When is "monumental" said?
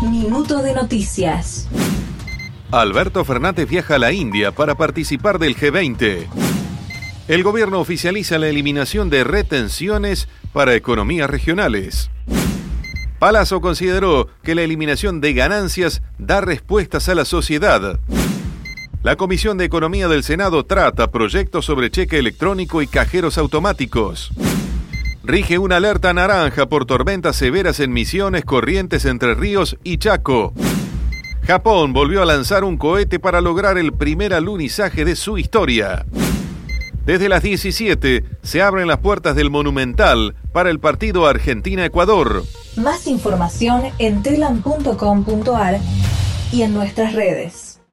39.50-40.34